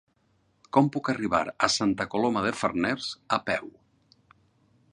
Com 0.77 0.87
puc 0.95 1.09
arribar 1.13 1.41
a 1.67 1.69
Santa 1.73 2.07
Coloma 2.13 2.43
de 2.45 2.53
Farners 2.63 3.11
a 3.37 3.39
peu? 3.51 3.69